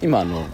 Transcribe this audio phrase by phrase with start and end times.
[0.00, 0.46] 今あの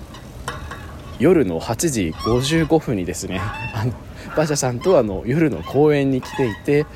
[1.19, 3.93] 夜の8時55分にですねあの
[4.35, 6.87] 馬車さんとあの夜の公園に来ていて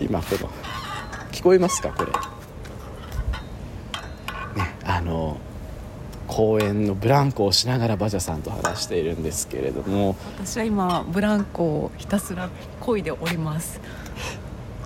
[0.00, 0.50] 今この
[1.32, 2.12] 聞こえますかこれ？
[4.62, 5.38] ねあの
[6.26, 10.16] 公園のブランコをしながら馬車さんと話しているんですけれども。
[10.36, 12.48] 私は今ブランコをひたすら
[12.80, 13.80] 漕いでおります。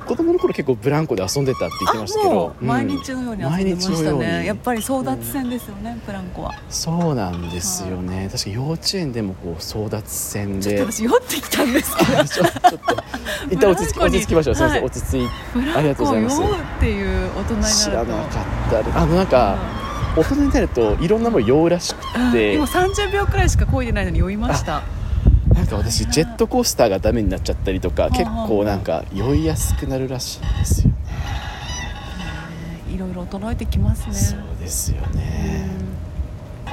[0.06, 6.54] 子供の頃結構ブランコで遊んでたって言ってましたけもど、う毎日のように遊んでま毎日したねやっぱり争奪戦ですよね、ブランコは。
[6.68, 10.62] そうなんですよね、確か幼稚園でもこう争奪戦で。
[10.62, 12.24] ちょっと私酔ってきたんですけど。
[12.24, 13.02] ちょっと。
[13.50, 14.80] 一旦落ち着 落ち着きましょう、はい。
[14.82, 15.29] 落ち着い
[15.76, 16.43] ありがとうございます。
[16.43, 16.48] うっ
[16.80, 19.58] ていう大人にな知らなかったであのなんか、
[20.16, 24.82] 大人になるといろんなもの酔うらしくうんて、今30秒くらいしか漕いでないのに酔いました
[25.79, 30.96] 私ジェットコースターがダメになっちゃったりとかあ結構なんか酔いやすくなるらしいんですよね、
[32.94, 34.14] いろいろ衰えてきますね。
[34.14, 35.69] そうですよね、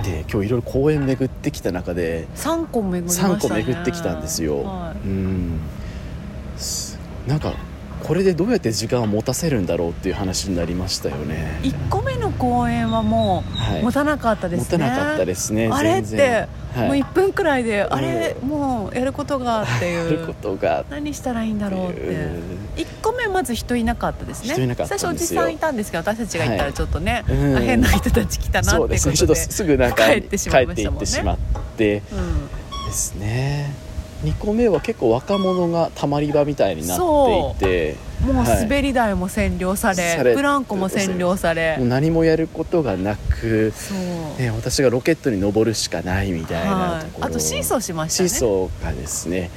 [0.04, 3.36] で今日いろいろ公園巡ってきた中で3個巡りましたね。
[3.36, 5.60] 3個巡ってきたんですよ、はうん。
[6.58, 7.54] すなんか
[8.10, 11.60] これでどうやって時間を持たせるんだろうっていう話になりましたよね。
[11.62, 13.82] い、1個目の公演はもはい。
[13.82, 16.88] う持たなかったですね、持たなかったですねあれって、はい。
[16.88, 20.86] もう1分くらいで、あうれもうやることがって やるこいうとが。
[20.90, 22.02] 何したらいいんだろうって。
[22.78, 24.54] 1個目まず人いなかったですね。
[24.54, 25.10] 人いなかったんですよ。
[25.12, 27.58] 最初おじさんいたんですけど私たちが行ったらちょっとね、うん。
[27.58, 29.64] あ変な人たち来たなってそういうですねちょっとことです。
[29.64, 31.06] ぐなんか帰ってしまいま帰したもんね。
[31.06, 31.38] っていってしまっ
[31.78, 32.02] て。
[32.12, 32.88] うん。
[32.88, 33.89] ですね
[34.24, 38.64] 2個目は結構若者がたまり場みたいになっていてもうはい。
[38.64, 41.78] 滑り台も占領され,、されブランコも占領され。
[41.78, 43.98] もう何もやることがなく、そう、
[44.42, 47.06] ね、私がロケットに登るしかないみたいなはい。
[47.06, 48.30] ところ、あとシーソーしましたね。
[48.30, 49.50] シーソーがですね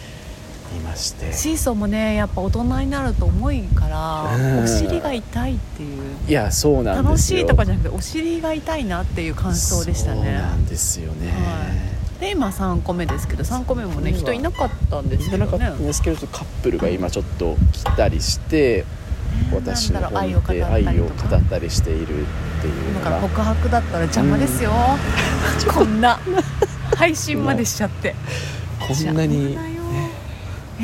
[0.76, 1.32] いまして。
[1.32, 4.64] シーソーもねやっぱ大人になると重いから、うん。
[4.64, 5.98] お尻が痛いっていう。
[6.28, 7.40] いやそうなん楽ですよ。
[7.40, 11.91] しいとかじゃなくてお尻が痛いなっていう感想でしたそうねなんですよね、は
[12.22, 18.84] で今3個目ですけど3個目もね今人いなかったんですいらなかけどねったんですけどカップルが今ちょっと来たりして
[19.52, 22.06] 私のなんだろう方愛を語ったりしているっ
[22.60, 23.00] ていうのが。
[23.00, 24.72] 今から告白だったら邪魔ですよ、
[25.74, 26.20] こんな。
[26.96, 28.14] 配信までしちゃって。
[28.78, 29.56] こんなにい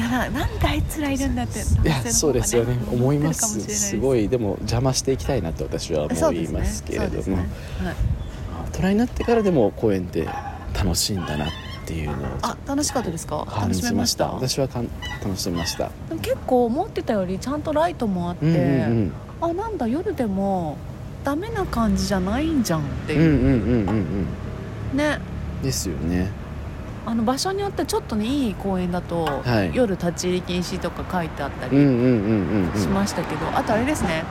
[0.00, 2.78] やななんであいつらいるんだっていやそうですよね。
[2.90, 4.24] 思いますすごい。
[4.24, 7.36] いでも邪魔していきたいなと私は思いますけれども、そうですね。
[7.36, 7.46] はい。
[8.72, 10.26] 大人になってからでも公園って
[10.74, 11.48] 楽しいんだなっ
[11.86, 13.46] ていうのをあ楽しかったですか？
[13.48, 14.24] 感楽しめましじました？
[14.26, 14.88] た私はかん
[15.22, 15.90] 楽しみました。
[16.22, 18.56] 結構思ってたよりちゃんとライトもあって、うんう
[19.04, 20.76] んあなんだ夜でも
[21.22, 23.18] ダメな感じじゃないんじゃんってう。
[23.18, 24.26] んうんうんいう、うんうん
[24.92, 24.96] うん。
[24.96, 25.20] ね。
[25.62, 26.30] ですよね。
[27.06, 29.70] あの場所によってちょっとねいい公園だと、はい。
[29.72, 32.80] 夜立ち入り禁止とか書いてあったりうんうんうんうんうん。
[32.80, 34.24] しましたけど、あとあれですね。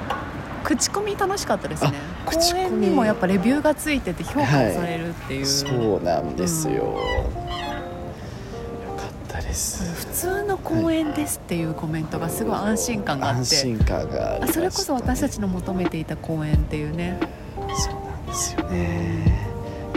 [0.66, 1.94] 口コミ楽しかったですね
[2.28, 5.68] 口コミ園にもやっぱレビューがついてて評価されるっていう、そ
[5.98, 6.94] うなんですよ、よ
[8.98, 9.84] かったです。
[9.84, 13.40] 普通の公園ですっていうコメントがすごい安心感があって。
[13.40, 17.20] 安心感がねあそれこそ私たちの求めていた公園っていうね。
[17.78, 19.48] そうなんですよね。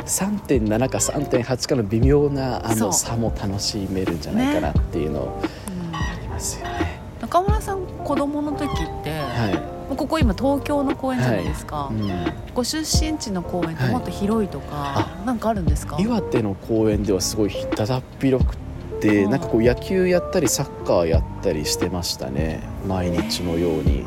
[0.06, 5.96] 3.7か3.8かの微妙なあの差も楽しめるんじゃないかなっていうのうん。
[5.96, 7.00] ありますよね。
[7.20, 9.50] 中村さん子供の時って、は
[9.96, 12.10] ここ今東京の公園じゃないですか、い、うん、
[12.54, 15.96] ご出身地の公園ってもっと広いとか、なんかあるんですか？
[16.00, 18.56] 岩手の公園ではすごいだだっ広く
[19.00, 19.30] てうん。
[19.30, 22.60] なんかこう野球やったりサッカーやったりしてましたね。
[22.86, 24.04] 毎日のように。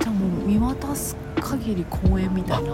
[0.00, 2.72] じゃあもう見渡す限り公園みたいな。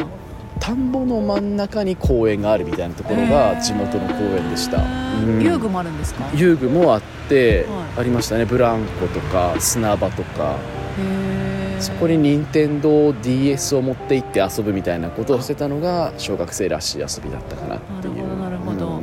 [0.60, 5.42] 田んぼの真ん中に公園があるみたいなところが地元の公園でした、うん。
[5.42, 6.24] 遊具もあるんですか？
[6.32, 8.00] へ遊具もあって、はい。
[8.00, 8.44] ありましたね。
[8.44, 10.56] ブランコとか砂場とか。
[11.00, 11.51] え
[11.82, 18.14] そこに任天堂 d s を持って行って遊ぶみたいなことをしてたのが小学生らしい遊びだったかなっていう。
[18.14, 18.86] なるほどなるほど。
[18.86, 19.02] うん。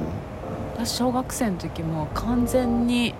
[0.77, 3.13] 私小学生の時も完全に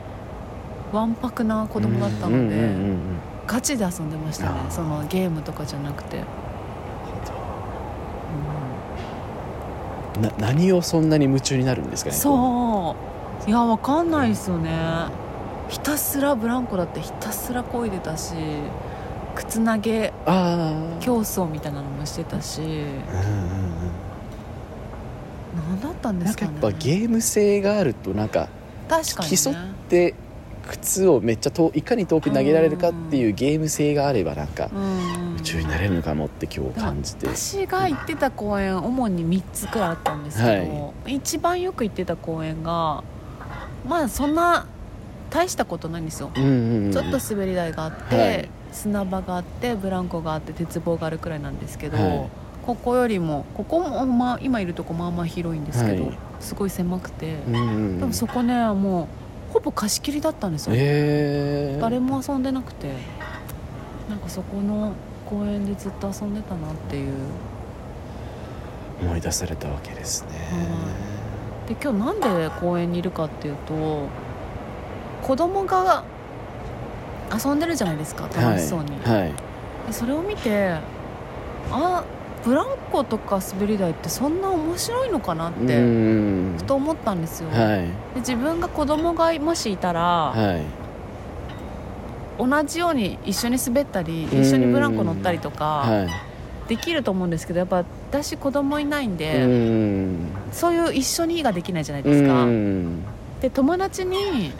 [0.93, 2.71] わんぱくな子供だったので、
[3.47, 4.61] ガチで遊んでましたね。
[4.69, 6.23] そのゲームとかじゃなくて、
[10.21, 12.95] な何をそんなに夢中になるんですかねそ
[13.45, 13.49] う。
[13.49, 14.69] いやわかんないですよね。
[15.67, 18.33] ひたすらブランコだってひたすら漕いでたし
[19.39, 20.13] 靴投げ
[20.99, 22.61] 競争みたいなのもしてたし。
[22.61, 22.89] うんうんうん
[25.67, 26.51] 何だったんですかね。
[26.53, 28.49] やっぱゲーム性があるとなんか
[28.87, 29.55] 確かに、ね、競っ
[29.89, 30.13] て
[30.67, 37.27] 靴をめっちゃ遠いかに遠く投げられるかっていうゲーム性があればなんかうん夢中になれるのかもって今日感じて。
[37.27, 43.03] 私が行ってた公園主に3つくらいあったんですけど、一番よく行ってた公園が
[43.87, 44.67] まあそんな
[45.31, 46.91] 大したことないんですよ、うんうんうん。
[46.91, 52.29] ちょっと滑り台があって、はい砂場があってブランコがあって鉄棒があるくらいなんですけど、はい。
[52.65, 56.17] ここよりもここも、まあ、今いるとこまあまあ広いんですけど、はい。
[56.39, 59.07] すごい狭くて、うんうんでもそこねも
[59.49, 62.93] うほぼ貸し切りだったんですよ、えー、誰も遊んでなくて
[64.07, 64.93] なんかそこの
[65.25, 67.13] 公園でずっと遊んでたなっていう。
[69.01, 70.29] 思い出されたわけですね、
[71.67, 74.09] で今日なんで公園にいるかっていうと
[75.21, 76.03] 子供が
[77.33, 80.75] 遊んでるじゃないですか楽しそうに、はい、それを見て
[81.71, 82.03] あ
[82.43, 86.55] ブランコとか滑り台ってそんな面白いのかなっうてん。
[86.57, 87.81] ふと思ったんですよ、はい。
[87.81, 90.63] で自分が子供がもしいたら、はい。
[92.39, 94.41] 同じように一緒に滑ったりうん。
[94.41, 96.07] 一緒にブランコ乗ったりとかはい。
[96.69, 100.17] できると思うんですけどやっぱ私子供いないんで、うん。
[100.51, 103.03] そういう一緒にができないじゃないうですか、ん
[103.41, 104.51] で友達に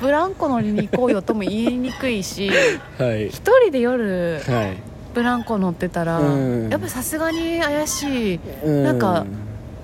[0.00, 2.50] ブランコ乗りに行こうよとも言いにくいし
[2.98, 3.28] はい。
[3.28, 4.76] 一人で夜はい。
[5.14, 6.68] ブランコ乗ってたら、うん。
[6.68, 8.40] やっぱさすがに怪しい。
[8.64, 8.82] うん。
[8.82, 9.24] なんか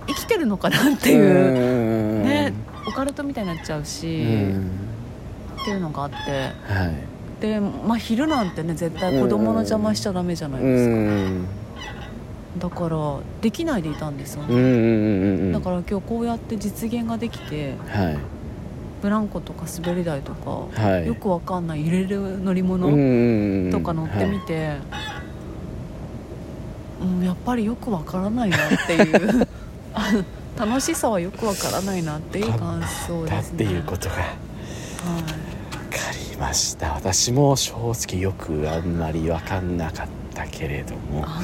[0.08, 2.52] 生きてるのかなっていう、ね
[2.86, 4.70] オカルトみたいになっちゃううし、ん。
[5.62, 6.16] っていうのがあって。
[6.72, 6.94] はい。
[7.40, 11.46] で、まあ、昼なんてね絶対子供の邪魔しちゃダメじゃないですか、うん。
[12.58, 15.52] だからできないでいたんですよね、うんうんうんうん。
[15.52, 18.18] だから今日こうやって実現ができてはい
[19.00, 20.50] ブランコとか滑り台とか、
[20.80, 21.06] はい。
[21.06, 24.76] よくわかんない揺れる乗り物、物とか乗ってみて、
[27.00, 29.48] うん、やっぱりよくわからないなっていう。
[30.58, 33.58] 楽しさはよくわからないなっていう感想だっですね。
[33.58, 34.16] ていうことが。
[34.16, 34.24] はい
[35.90, 36.92] 分かりました。
[36.94, 41.22] 私も正直よくあんまり分かんなかったけれども。
[41.22, 41.40] は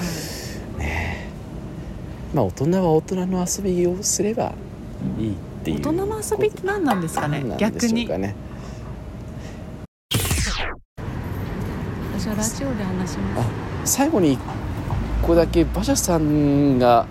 [0.77, 0.79] い。
[0.79, 1.31] ね。
[2.35, 4.53] まあ大人は大人の遊びをすれば
[5.19, 5.37] いい
[5.67, 5.79] っていう。
[5.81, 7.39] 大人の遊びって何なんですかね？
[7.41, 8.07] 何なん逆に。
[8.07, 8.11] 私
[12.29, 13.43] はラジオで話しま
[13.85, 13.93] す。
[13.93, 14.41] 最後に一
[15.23, 17.07] 個だけ馬車さんが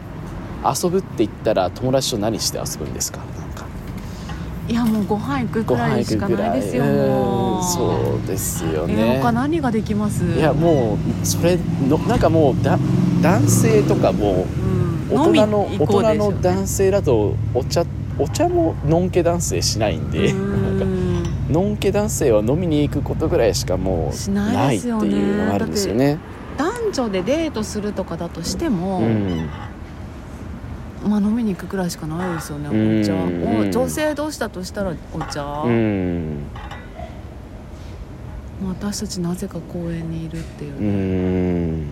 [0.65, 3.19] 遊ぶって言ったら友達と何して遊ぶんですか？
[4.67, 6.83] いやもうご飯行くくらいしかないですよ
[7.61, 10.25] そうですよえーね他何ができます？
[10.25, 12.79] いやもうそれのなんかもうだ
[13.21, 14.47] 男性とかも
[15.09, 17.85] うん、大人の大飲み行こうでしょ人の男性だとお茶
[18.17, 26.17] お茶ものんけ男性しないんでうなんかんのんけ男性は飲みに行くことぐらいしかもうしなないいっていうのがあるんですよね。
[26.57, 29.49] 男女でデートするとかだとしても、うん。
[31.07, 33.01] まあ飲みに行くくらいしかないですよねうん。
[33.01, 33.13] お茶。
[33.13, 33.69] うん。
[33.69, 35.65] お女性同士だとしたらお茶、
[38.65, 40.87] 私たちなぜか公園にいるっていううね、
[41.83, 41.87] ん。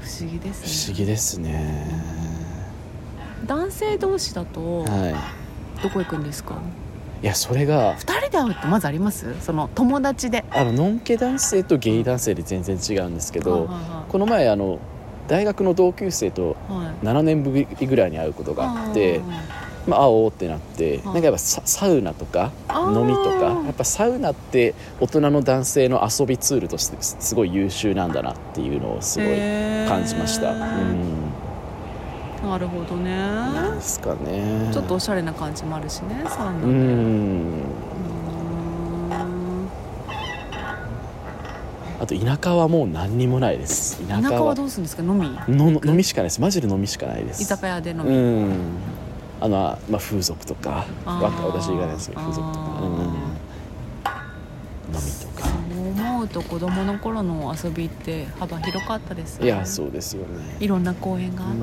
[0.00, 0.68] 不思議ですね。
[0.68, 2.21] 不思議ですね。
[3.46, 5.32] 男性同士だとは
[5.82, 6.54] どこ行くんですか？
[7.22, 7.24] い。
[7.24, 9.34] いやそれが二人で会うってまずあります？
[9.40, 10.44] その友達で。
[10.50, 13.68] あののんけ男性とゲイ男性で全然違うんですけど、
[14.08, 14.78] この前あの
[15.28, 16.84] 大学の同級生といはい。
[16.84, 19.20] はい7年ぶりぐらいに会うことがあって。
[19.84, 21.04] まあ、会おうってなって、はい。
[21.06, 29.28] なんかやっぱササウナとか飲みとかやっぱサウナって大人の男性の遊びツールとしてすごい優秀なんだなっていうのをすごい
[29.88, 31.21] 感じました、うん
[32.42, 33.12] なるほどね。
[33.76, 34.70] ですかね。
[34.72, 37.62] ちょっとおしゃれな感じもあるしねサウナでううん。
[42.00, 44.06] あと田舎はもう何にもないです。
[44.08, 45.02] 田舎はどうするんですか？
[45.04, 45.30] 飲み？
[45.48, 46.40] の飲みしかないです。
[46.40, 47.42] マジで飲みしかないです。
[47.42, 48.52] 居酒屋で飲み、うん。
[49.40, 50.84] あの、まあ、風俗とか。
[51.06, 52.98] 私がないですけど風俗とか、うん、飲
[54.92, 55.46] みとか。
[55.48, 60.56] そう思うと子供の頃の遊びって幅広かったですよいやそうですよね。
[60.60, 61.62] いろんな公園があって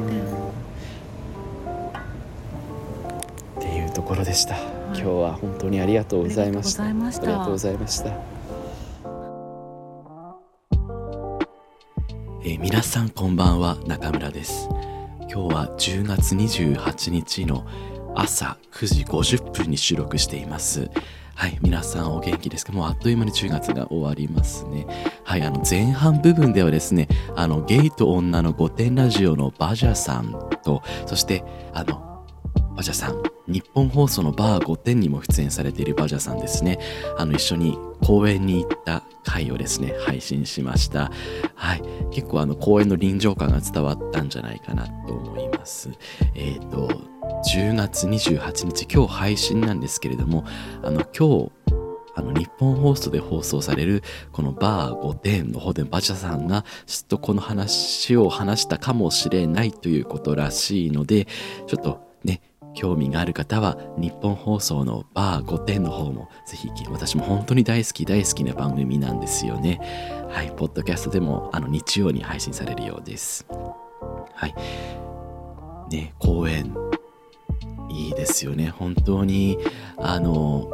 [4.20, 6.84] ろでした、今日は本当にありがとうございました。
[6.84, 7.24] ありがとうございました。
[7.24, 8.10] ありがとうございました。
[12.42, 14.70] えー皆さんこんばんは中村です。
[15.32, 17.66] 今日は10月28日の
[18.16, 20.90] 朝9時50分に収録しています。
[21.36, 22.74] はい皆さんお元気ですか？
[22.74, 24.86] もうあっという間に10月が終わりますね。
[25.24, 30.34] はいあの前半部分ではですねあのゲイと女の御殿ラジオのバジャさん
[30.64, 32.09] とそしてあの
[32.80, 33.22] バジャさん。
[33.46, 36.80] 日本放送のバー5点にも出演されているバジャさんですね。
[37.18, 41.12] あの一緒に公園に行った回をですね配信しました。
[41.56, 41.84] はい。
[42.12, 45.90] 結構あの公園の臨場感が伝わったんじゃないかなと思います。
[46.36, 46.88] えっ、と
[47.52, 50.46] 10月28日今日配信なんですけれども
[50.82, 51.52] あの今日
[52.16, 61.28] あの日本放送で放送されるこのバー5点の方でバジャさんがちょっとこの話を話したかもしれないということらしいので
[61.68, 62.42] ちょっとね
[62.74, 69.80] 興味がある方は日本放送のバー5点の方もぜひ私も本当に大好き大好きな番組なんですよね。
[70.30, 73.46] はいポッドキャストでもあの日曜に配信されるようです。
[74.34, 74.56] はい。
[75.90, 76.74] ね公演。
[77.92, 78.70] いいですよね。
[78.70, 79.58] 本当に
[79.98, 80.70] あの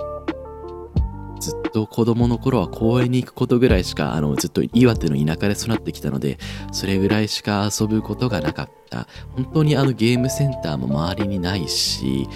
[1.40, 6.38] ずっと子供の頃は公園に行くことぐらいしかあのずっと岩手の田舎で育ってきたので
[6.72, 9.08] それぐらいしか遊ぶことがなかった。
[9.36, 12.28] 本当にあのゲームセンターも周りにないし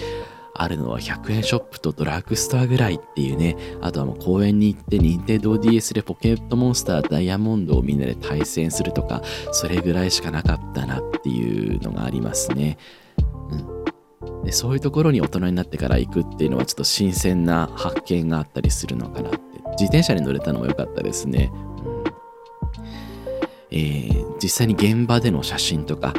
[0.60, 12.76] あるのは100円ショップとドラッグストアぐらいっていうねあとはもう公園に行って任天堂 d s でポケットモンスターダイヤモンドをみんなで対戦するとかそれぐらいしかなかったなっていうのがありますね、
[14.44, 19.38] でそういうところに大人になってから行くっていうのはちょっと新鮮な発見があったりするのかなって。
[19.72, 22.04] 自転車に乗れたのも良かったですね、うん。
[23.70, 26.14] えー、実際に現場での写真とか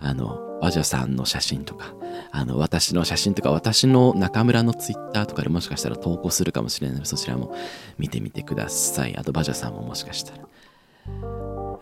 [0.00, 1.94] あのバジャさんの写真とか
[2.30, 7.54] あの私の写真とか私の中村のツイッターとかでもしかしたら投稿するかもしれないのでそちらも
[7.98, 9.16] 見てみてください。
[9.16, 10.44] あとバジャさんももしかしたら。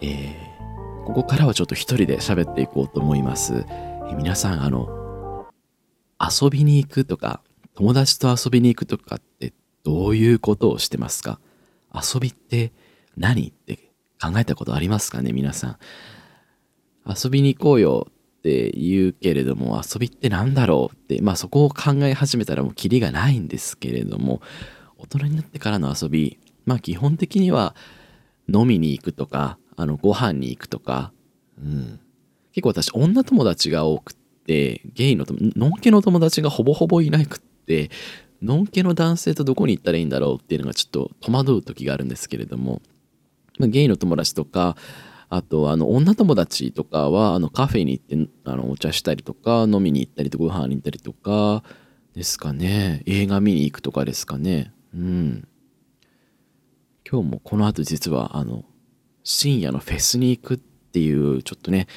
[0.00, 3.66] えー、ここからはちょっと一人で喋っていこうと思います、
[4.10, 4.97] え、皆さんあの
[6.20, 7.42] 遊びに行くとか
[7.74, 9.52] 友達と遊びに行くとかって
[9.84, 11.38] どういうことをしてますか？
[11.94, 12.72] 遊びって
[13.16, 13.76] 何って
[14.20, 15.78] 考えたことありますかね皆さん。
[17.06, 18.08] 遊びに行こうよ
[18.38, 24.42] って言うけれども遊びって何だろうってまあそこを考え始めたらもうキリがないんですけれども
[24.98, 27.74] 大人になってからの遊びまあ基本的には
[28.52, 31.12] 飲みに行くとかあのご飯に行くとか、
[31.58, 32.00] うん、
[32.52, 34.14] 結構私女友達が多く
[34.48, 37.90] ゲイののんけの友達がほぼほぼいなくって
[38.42, 42.80] のんけの男性とどこに行ったらいいんだろうっていうのがちょっと戸惑う時があるんですけれども、
[43.58, 44.76] ま、ゲイの友達とか
[45.30, 51.62] あと、あの、女友達とかは、あの、カフェに行って、あの、お茶したりとか、飲みに行ったりとか、ご飯に行ったりとか、
[52.14, 53.02] ですかね。
[53.06, 54.72] 映画見に行くとかですかね。
[54.94, 55.48] うん。
[57.08, 58.64] 今日もこの後実は、あの、
[59.22, 61.88] 深夜のフェスに行くっていう、ちょっとね、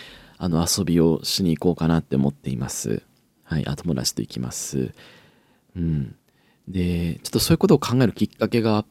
[0.44, 3.04] あの、遊びをしに行こうかなって思っています。
[3.44, 4.92] はい、あ、友達と行きます。
[5.76, 6.16] うん。
[6.68, 8.86] で、ちょっとそういうことを考えるきっかけがあっ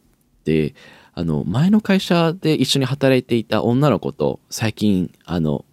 [0.45, 0.77] て、
[1.13, 5.65] あの、前の会社で一緒に働いていた女の子と最近、あの、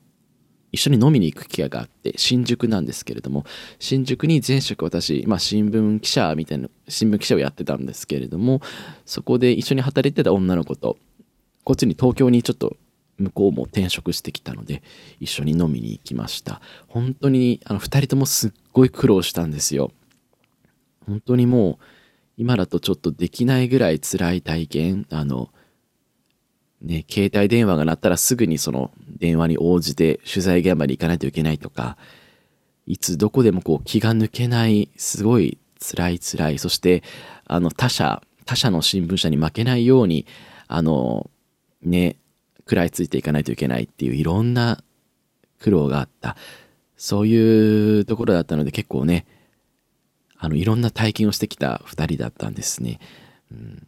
[0.71, 3.45] 一緒に飲みに行く機会があって、新宿なんですけれども、
[3.77, 8.61] 新宿に前職私、まあ新聞記者みたいな、新聞記者をやってたんですけれども、
[9.05, 10.97] そこで一緒に働いてた女の子と、
[11.63, 12.77] こっちに東京にちょっと
[13.17, 14.83] 向こうも転職してきたので、
[15.19, 16.61] 一緒に飲みに行きました。
[16.87, 19.91] 本当に、あの、二人ともすっごい苦労したんですよ。
[21.05, 21.83] 本当にもう、
[22.37, 25.49] 今だとちょっとできないぐらい辛い体験あの
[26.81, 31.97] ね携帯電話が鳴ったらすぐにその電話に応じて取材現場に行かないといけないとか
[32.85, 37.03] いつどこでもこう気が抜けないすごい辛い辛いそして
[37.45, 40.25] あの他社他社の新聞社に負けないように
[40.67, 41.29] あの
[41.81, 42.17] ね
[42.67, 44.83] 食らいついていかないといけないっていういろんな
[45.59, 46.35] 苦労があった
[46.97, 49.25] そういうところだったので結構ね
[50.37, 52.99] あのいろんな体験をしてきた2人だったんですね。
[53.51, 53.87] うん、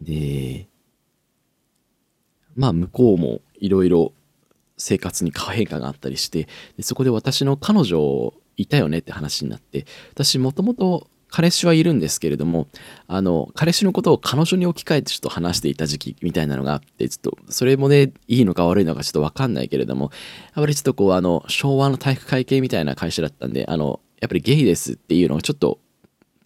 [0.00, 0.68] で
[2.54, 4.12] まあ向こうもいろいろ
[4.76, 12.68] 生活に変化があったりしてでそこで私の彼女いたよねって話になって私もともと彼氏はいるんですけれども
[13.08, 20.10] あの彼氏のことを彼女に置き換えてちょっと話していた時期みたいなのがあってちょっとそれもねいいのか悪いのかちょっと分かんないけれども
[20.54, 25.78] やっぱりちょっとこうあの昭和の体育会系みたいな会社だったんであのやっぱりゲイですっていうのがちょっと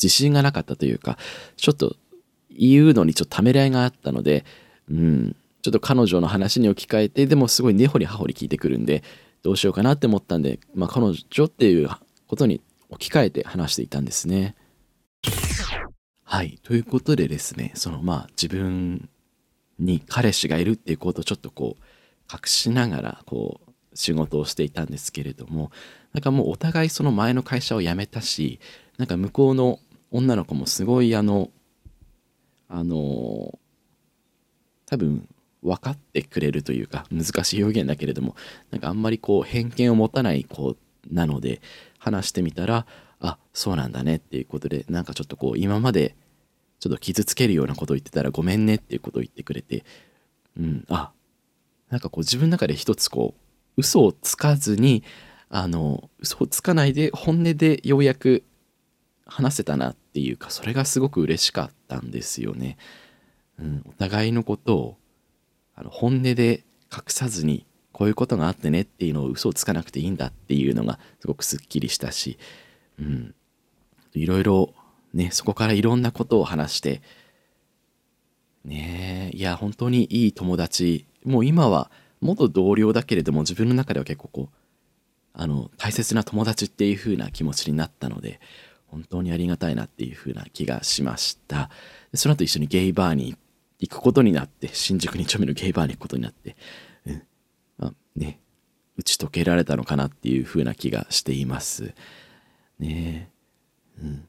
[0.02, 1.18] 自信がなかったというか、
[1.56, 1.96] ちょっと
[2.50, 4.44] 言うのにちょっとためらいがあったので、
[4.90, 9.02] うん、ちょっと彼女の話に置き換えて、でもすごい根掘り葉掘り聞いてくるんで、
[9.42, 11.88] どうしようかなって思ったんで、まあ彼女っていう
[12.26, 14.56] ことに置き換えて話していたんですね。
[16.32, 16.60] はい。
[16.62, 19.08] ということでですね、そのまあ自分
[19.80, 21.82] に彼氏がいるっていうことをちょっとこう
[22.32, 25.72] 隠しながらこう仕事をしていたんですけれども、
[26.12, 28.60] なんかもうお互いその前の会社を辞めたし
[28.96, 29.80] なんか向こうの
[30.12, 31.50] 女の子もすごいあの
[32.68, 33.58] あの
[34.86, 35.26] 多分
[35.64, 38.36] 分かってくれるというか難しい表現だけれども
[38.70, 40.76] なんかあんまりこう偏見を持たない子
[41.10, 41.60] なので
[41.98, 42.86] 話してみたら
[43.20, 46.16] あそうなんだねっていうことでなんかちょっとこう今まで
[46.78, 49.84] ちょっと傷つけるようなことを言ってたらごめんねっていうことを言ってくれて
[50.58, 51.12] うんあ
[51.90, 53.40] なんかこう自分の中で一つこう
[53.76, 55.02] 嘘をつかずに
[55.48, 58.44] あの嘘をつかないで本音でようやく
[59.26, 62.76] 話せたなっていうかそれがすごく嬉しかったんですよね。
[63.58, 64.96] うん、お互いのことを
[65.74, 72.38] あの本音で隠さずにこういうことがあってねっていうのを嘘をつかなくていいんだっていうのがすごくすっきりしたし、
[73.00, 73.34] うん、
[74.12, 74.74] いろいろ
[75.14, 77.02] ねそこからいろんなことを話して
[78.64, 81.06] ねえいや本当にいい友達。
[81.24, 81.90] もう今は
[82.20, 84.56] 元同僚だけれども自分の中では結構こう
[85.32, 88.40] あの大切な友達っていう風な気持ちになったので
[88.86, 91.70] 本当にありがたいなっていう風な気がしました。
[92.14, 93.36] その後一緒にゲイバーに
[93.78, 96.56] 行くことになって新宿2丁目のゲイバーに行くことになって、
[97.06, 97.22] うん。
[97.78, 98.40] まあ、ね
[98.96, 101.94] 打ち解けられたのかなっていう風な気がしています。
[102.80, 103.30] ね
[104.02, 104.26] うん。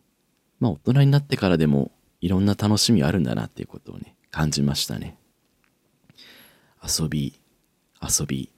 [0.60, 5.17] まあ大人になってからでもいろんな楽しみあるんだなっていうことをね感じましたね。
[6.84, 7.39] 遊び
[8.01, 8.51] 遊び。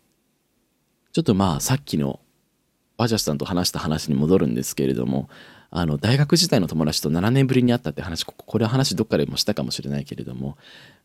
[1.11, 2.19] ちょっとまあさっきの
[2.97, 5.29] バジャスさんと話した話に戻るんですけれども
[5.69, 10.57] あの大学時代の友達と7年ぶりに会ったって話これは話どっかでもしたかもしれないけれども、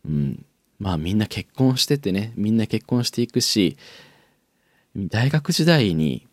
[0.06, 0.44] うん、
[0.78, 3.76] まあみんな結婚しててねみんな結婚していくし
[4.94, 6.27] 大学時代に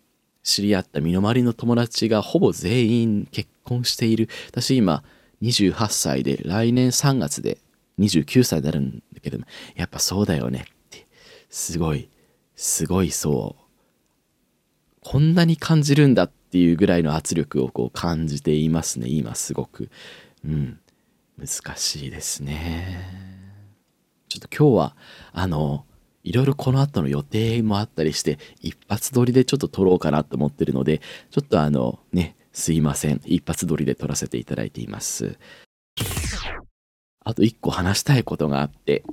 [0.46, 4.30] 知り合った身の回りの友達がほぼ全員結婚している。
[4.48, 5.04] 私今
[5.42, 7.58] 28歳で来年3月で
[8.00, 11.08] 29歳になるんだけどもやっぱそうだよねって。
[11.50, 12.10] すごい
[12.56, 13.62] すごいそう。
[15.02, 19.90] こんなに感じるんだっていうぐらいの圧力をこう感じていますね今すごく。
[20.46, 20.80] うん。
[21.40, 23.25] 難しいですね。
[24.30, 24.96] ちょっと今日は
[25.34, 25.86] あの
[26.25, 35.38] いろいろこの後の予定もあったりして一発撮りでちょっと撮ろうかなと思ってるのでちょっとあのねすいません一発撮りで撮らせていただいています
[37.24, 39.03] あと一個話したいことがあって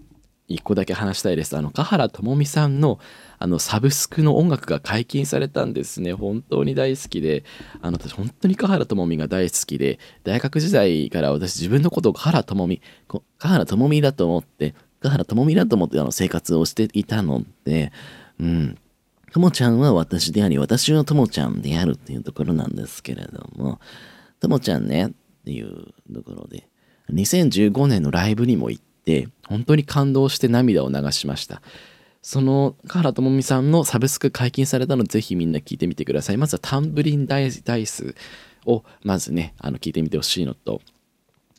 [0.49, 1.57] 一個だけ話したいです。
[1.57, 2.99] あの、香原朋美さんの、
[3.39, 6.13] あの、サブスクの音楽が解禁されたんですね。
[6.13, 7.45] 本当に大好きで、
[7.81, 17.93] あの、私、本当に香原朋美が大好きで、大学時代から私、自分のことを香原朋美、香原朋美だと思って、香原朋美だと思ってあの生活をしていたので、
[18.41, 18.79] うん。
[19.33, 23.81] ともちゃんは私であり、私はともちゃんであるっていうところなんですけれども、
[24.41, 25.11] ともちゃんねっ
[25.45, 26.69] ていうところで、
[27.13, 31.61] 2015年のライブにも行って、本当に感動して涙を流しました
[32.23, 38.15] その香原朋美さんのサブスク解禁されたのぜひみんな聞いてみてくださいまずはタンブリンダイス
[38.65, 40.81] をまずねあの聞いてみてほしいのと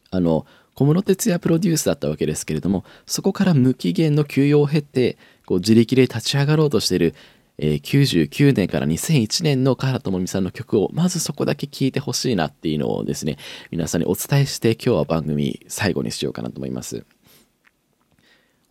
[0.09, 7.15] あの小室哲哉プロデュースだったわけですけれどもそこから無期限の休養を経てこう自力で立ち上がろうとしている
[7.57, 13.37] えー、99年から2001年の香原朋美さんの曲をまずそこだけ聴いてほしいなっていうのをですね
[13.71, 17.05] 皆さんにお伝えして今日は番組最後にしようかなと思います。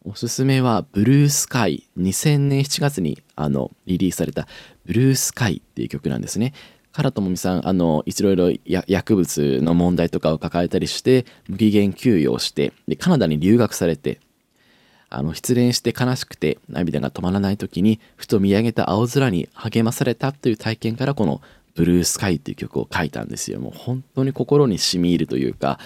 [0.04, 4.48] おすすめはブルースカイ2000年7月にあのリリースされた
[4.84, 6.54] ブルースカイっていう曲なんですね。
[6.92, 8.50] 唐智美さんあのいろいろ
[8.86, 14.20] 薬物の問題とかを抱えたりして無期限休養してでカナダに留学されて
[15.08, 21.42] あの失恋して悲しくて涙が止まらない時にふと見上げた青空に励まされたという体験からこの
[21.74, 23.60] 「ブルースカイ」っていう曲を書いたんですよ。
[23.60, 25.78] もう本当に心に染み入るというか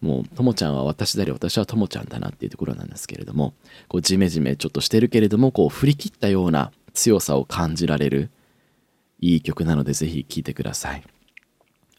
[0.00, 3.52] もうともちゃんは私であり私はともちゃんだなっていうところなんですけれども
[3.88, 8.30] こうジメジメちょっとしてるけれどもこう振り切ったような強さを感じられる
[9.20, 11.02] いい曲なのでぜひ聴いてください。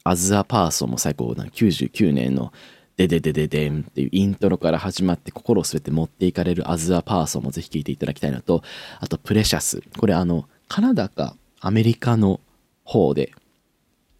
[0.03, 2.51] アズアパーソンも最高な99年の
[2.97, 8.63] デデデデデンっていうイントロから始まって心を全て持っていかれるアズアパーソンもぜひ聴いていただきたいのと
[8.99, 12.41] あとプレシャスこれあのカナダかアメリカの
[12.83, 13.31] 方で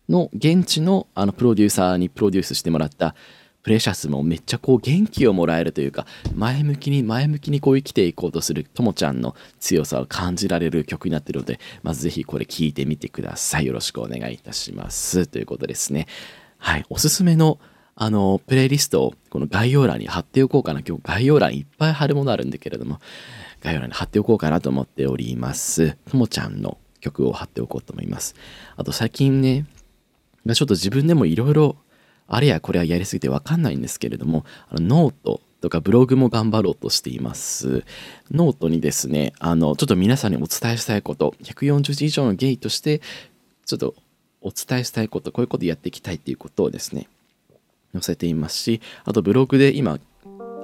[0.10, 3.16] の現地のあのプロデューサーにプロデュースしてもらった
[3.63, 13.65] プレシャスもめっちゃこう元気をもらえるというか前向きに前向きにこう生きていこうとするともちゃんの強さを感じられる曲になっているのでまずぜひこれ聴いてみてください。
[13.65, 15.28] よろしくお願いいたします。
[15.28, 16.08] ということですね。
[16.58, 16.86] はい。
[16.89, 17.60] おすすめの
[17.95, 20.82] あのプレイリストをこの概要欄に貼っておこうかな。
[20.88, 23.00] 今日概要欄いっぱい貼るものあるんだけれども
[23.62, 25.97] 概要欄に貼っておこうかなと思っております。
[26.10, 28.36] ともちゃんの曲を貼っておこうと思います。
[28.76, 29.65] あと最近ね
[30.54, 31.76] ちょっと自分でもいろいろ
[32.34, 37.84] あれやこれはやりすぎてわかんないんですけれども、あのノートとかブログも頑張ろうとしています。
[38.32, 43.02] ノートにですね、あの、ちょっと皆さんにお伝えしたいこと、140字以上のゲイとして、
[43.65, 43.96] ちょっと
[44.41, 47.10] お伝えしたいこと、こういうことやっていきたいっていうことをですね、
[47.91, 50.00] 載せていますし、あとブログで今、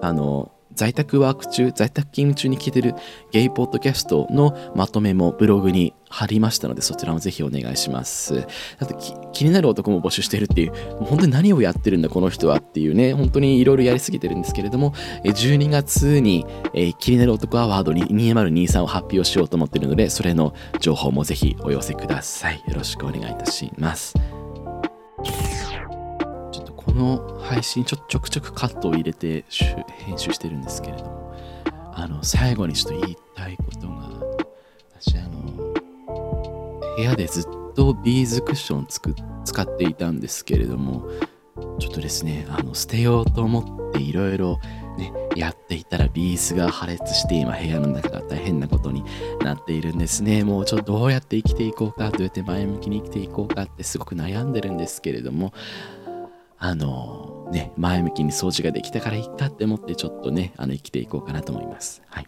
[0.02, 2.94] あの、在宅ワーク中、在宅勤務中に聞いてる
[3.32, 8.48] ゲイポッドキャストのまとめもブログに貼りましたので、そちらもぜひお願いします。
[8.78, 8.96] あと
[9.34, 22.64] 気になる男も募集してるっていう、本当に何をやってるんだ、この人はっていうね、本当にいろいろやりすぎてるんですけれども、12月に、えー、気になる男アワード2023を発表しようと思ってるので、それの情報もぜひお寄せください。
[22.68, 24.14] よろしくお願いいたします。
[26.88, 29.46] この配信ちょちょくちょくカットを入れて
[30.06, 31.36] 編集してるんですけれども
[31.94, 34.10] あの最後にちょっと言いたいことが
[35.00, 35.74] 私あの
[36.96, 37.44] 部屋でずっ
[37.76, 39.14] とビーズクッションつく
[39.46, 41.08] 使っていたんですけれども
[41.80, 44.60] ちょっとですねあの捨てようと思っていろいろ
[44.98, 49.04] ね、やっていたらビーズが破裂して今部屋の中が大変なことに
[49.42, 50.44] なっているんですね。
[50.44, 55.54] もうちょっとどうやって生きていこうか、どうやって前向きに生きていこうかってすごく悩んでるんですけれども、
[56.60, 62.02] あのね、前向きに掃除ができたからいいかって思ってちょっとね、あの生きていこうかなと思います。
[62.10, 62.28] はい。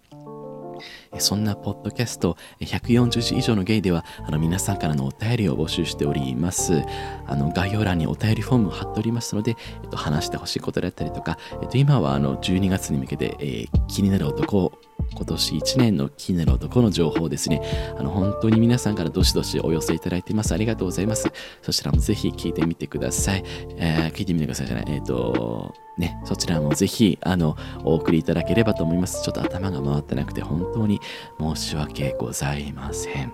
[1.17, 6.83] そんなポッドキャスト140字以上のゲイではあの皆さんからのお便りを募集しております。
[7.27, 14.73] あの概要欄にお便りフォームを貼っておりますので、えっと、話してほしいことだったりとか、えっと、今はあの12月に向けて、えー、気になる男を
[15.15, 17.61] 今年1年の気になる男の情報ですね。
[17.97, 20.53] あの本当に皆さんからどしどしお寄せいただいています。
[20.53, 21.31] ありがとうございます。
[21.61, 23.43] そちらもぜひ聞いてみてください。
[23.77, 24.85] えー、聞いてみてくださいじゃない。
[24.87, 29.23] えっ、ー、と、ね、そちらもぜひ、あの、お送りいただければと思います。
[29.23, 30.99] ちょっと頭が回ってなくて本当に
[31.39, 33.33] 申し訳ございません。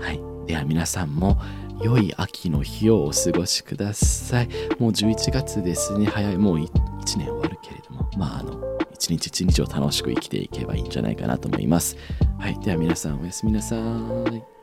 [0.00, 0.20] はい。
[0.46, 1.38] では皆さんも
[1.82, 4.48] 良い秋の日をお過ごしください。
[4.78, 6.06] もう11月ですね。
[6.06, 6.36] 早い。
[6.36, 6.68] もう1
[7.16, 8.08] 年終わるけれども。
[8.18, 8.69] まあ、あの、
[9.00, 11.96] 一日一日を楽しく生きていけばいいんじゃないかなと思います。
[12.38, 12.60] はい。
[12.60, 14.59] では皆さんおやすみなさい。